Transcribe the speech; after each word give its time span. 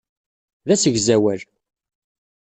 D 0.67 0.69
asegzawal. 0.75 1.41